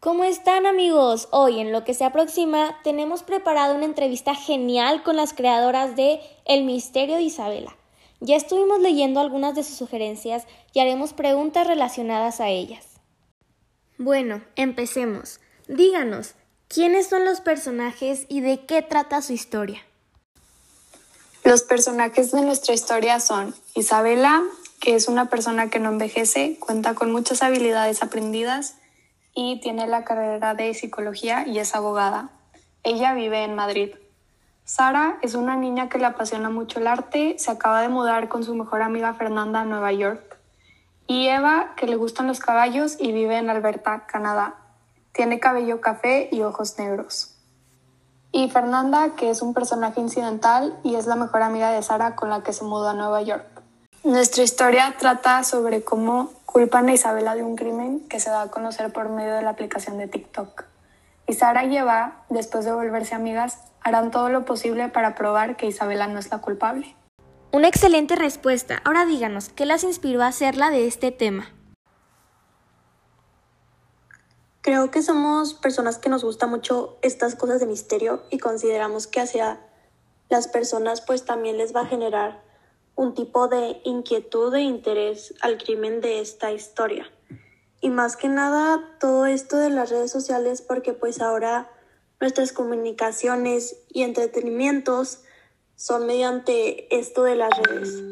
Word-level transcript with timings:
¿Cómo 0.00 0.24
están 0.24 0.64
amigos? 0.64 1.28
Hoy 1.30 1.60
en 1.60 1.72
lo 1.72 1.84
que 1.84 1.92
se 1.92 2.04
aproxima 2.04 2.78
tenemos 2.84 3.22
preparado 3.22 3.74
una 3.74 3.84
entrevista 3.84 4.34
genial 4.34 5.02
con 5.02 5.16
las 5.16 5.34
creadoras 5.34 5.94
de 5.94 6.20
El 6.46 6.64
Misterio 6.64 7.16
de 7.16 7.22
Isabela. 7.22 7.76
Ya 8.20 8.36
estuvimos 8.36 8.80
leyendo 8.80 9.20
algunas 9.20 9.54
de 9.54 9.62
sus 9.62 9.76
sugerencias 9.76 10.46
y 10.72 10.80
haremos 10.80 11.12
preguntas 11.12 11.66
relacionadas 11.66 12.40
a 12.40 12.48
ellas. 12.48 12.98
Bueno, 13.98 14.42
empecemos. 14.54 15.40
Díganos, 15.68 16.34
¿quiénes 16.68 17.08
son 17.08 17.24
los 17.24 17.40
personajes 17.40 18.26
y 18.28 18.40
de 18.40 18.64
qué 18.66 18.82
trata 18.82 19.22
su 19.22 19.32
historia? 19.32 19.82
Los 21.44 21.62
personajes 21.62 22.32
de 22.32 22.42
nuestra 22.42 22.74
historia 22.74 23.20
son 23.20 23.54
Isabela, 23.74 24.42
que 24.80 24.94
es 24.94 25.08
una 25.08 25.30
persona 25.30 25.70
que 25.70 25.78
no 25.78 25.90
envejece, 25.90 26.58
cuenta 26.58 26.94
con 26.94 27.12
muchas 27.12 27.42
habilidades 27.42 28.02
aprendidas, 28.02 28.74
y 29.34 29.60
tiene 29.60 29.86
la 29.86 30.02
carrera 30.04 30.54
de 30.54 30.74
psicología 30.74 31.46
y 31.46 31.58
es 31.58 31.74
abogada. 31.74 32.30
Ella 32.82 33.14
vive 33.14 33.44
en 33.44 33.54
Madrid. 33.54 33.94
Sara 34.64 35.18
es 35.22 35.34
una 35.34 35.56
niña 35.56 35.88
que 35.88 35.98
le 35.98 36.06
apasiona 36.06 36.50
mucho 36.50 36.80
el 36.80 36.88
arte, 36.88 37.36
se 37.38 37.50
acaba 37.50 37.82
de 37.82 37.88
mudar 37.88 38.28
con 38.28 38.42
su 38.42 38.54
mejor 38.54 38.82
amiga 38.82 39.14
Fernanda 39.14 39.60
a 39.60 39.64
Nueva 39.64 39.92
York. 39.92 40.38
Y 41.06 41.28
Eva, 41.28 41.74
que 41.76 41.86
le 41.86 41.94
gustan 41.94 42.26
los 42.26 42.40
caballos 42.40 42.96
y 42.98 43.12
vive 43.12 43.36
en 43.38 43.50
Alberta, 43.50 44.06
Canadá. 44.06 44.65
Tiene 45.16 45.40
cabello 45.40 45.80
café 45.80 46.28
y 46.30 46.42
ojos 46.42 46.78
negros. 46.78 47.32
Y 48.32 48.50
Fernanda, 48.50 49.14
que 49.16 49.30
es 49.30 49.40
un 49.40 49.54
personaje 49.54 49.98
incidental 49.98 50.78
y 50.84 50.96
es 50.96 51.06
la 51.06 51.16
mejor 51.16 51.40
amiga 51.40 51.70
de 51.70 51.82
Sara 51.82 52.14
con 52.14 52.28
la 52.28 52.42
que 52.42 52.52
se 52.52 52.64
mudó 52.64 52.90
a 52.90 52.92
Nueva 52.92 53.22
York. 53.22 53.46
Nuestra 54.04 54.42
historia 54.42 54.94
trata 54.98 55.42
sobre 55.42 55.82
cómo 55.82 56.32
culpan 56.44 56.90
a 56.90 56.92
Isabela 56.92 57.34
de 57.34 57.42
un 57.42 57.56
crimen 57.56 58.00
que 58.10 58.20
se 58.20 58.28
da 58.28 58.42
a 58.42 58.50
conocer 58.50 58.92
por 58.92 59.08
medio 59.08 59.32
de 59.32 59.40
la 59.40 59.48
aplicación 59.48 59.96
de 59.96 60.06
TikTok. 60.06 60.64
Y 61.26 61.32
Sara 61.32 61.64
y 61.64 61.74
Eva, 61.74 62.24
después 62.28 62.66
de 62.66 62.72
volverse 62.72 63.14
amigas, 63.14 63.58
harán 63.80 64.10
todo 64.10 64.28
lo 64.28 64.44
posible 64.44 64.88
para 64.88 65.14
probar 65.14 65.56
que 65.56 65.64
Isabela 65.64 66.08
no 66.08 66.18
es 66.18 66.30
la 66.30 66.42
culpable. 66.42 66.94
Una 67.52 67.68
excelente 67.68 68.16
respuesta. 68.16 68.82
Ahora 68.84 69.06
díganos, 69.06 69.48
¿qué 69.48 69.64
las 69.64 69.82
inspiró 69.82 70.22
a 70.22 70.26
hacerla 70.26 70.68
de 70.68 70.86
este 70.86 71.10
tema? 71.10 71.55
Creo 74.66 74.90
que 74.90 75.00
somos 75.00 75.54
personas 75.54 75.98
que 75.98 76.08
nos 76.08 76.24
gusta 76.24 76.48
mucho 76.48 76.98
estas 77.00 77.36
cosas 77.36 77.60
de 77.60 77.66
misterio 77.66 78.24
y 78.30 78.38
consideramos 78.38 79.06
que 79.06 79.20
hacia 79.20 79.60
las 80.28 80.48
personas 80.48 81.02
pues 81.02 81.24
también 81.24 81.56
les 81.56 81.72
va 81.72 81.82
a 81.82 81.86
generar 81.86 82.42
un 82.96 83.14
tipo 83.14 83.46
de 83.46 83.80
inquietud 83.84 84.52
e 84.56 84.62
interés 84.62 85.34
al 85.40 85.56
crimen 85.56 86.00
de 86.00 86.20
esta 86.20 86.50
historia. 86.50 87.08
Y 87.80 87.90
más 87.90 88.16
que 88.16 88.26
nada 88.26 88.82
todo 88.98 89.26
esto 89.26 89.56
de 89.56 89.70
las 89.70 89.90
redes 89.90 90.10
sociales 90.10 90.62
porque 90.62 90.94
pues 90.94 91.20
ahora 91.20 91.70
nuestras 92.20 92.50
comunicaciones 92.50 93.76
y 93.90 94.02
entretenimientos 94.02 95.22
son 95.76 96.06
mediante 96.06 96.92
esto 96.92 97.22
de 97.22 97.36
las 97.36 97.50
redes. 97.56 98.02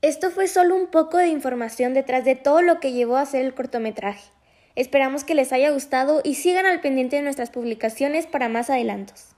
Esto 0.00 0.30
fue 0.30 0.48
solo 0.48 0.76
un 0.76 0.86
poco 0.86 1.18
de 1.18 1.28
información 1.28 1.92
detrás 1.92 2.24
de 2.24 2.36
todo 2.36 2.62
lo 2.62 2.80
que 2.80 2.92
llevó 2.92 3.18
a 3.18 3.20
hacer 3.20 3.44
el 3.44 3.54
cortometraje. 3.54 4.34
Esperamos 4.76 5.24
que 5.24 5.34
les 5.34 5.52
haya 5.52 5.70
gustado 5.70 6.20
y 6.22 6.34
sigan 6.34 6.66
al 6.66 6.80
pendiente 6.80 7.16
de 7.16 7.22
nuestras 7.22 7.50
publicaciones 7.50 8.26
para 8.26 8.48
más 8.48 8.70
adelantos. 8.70 9.35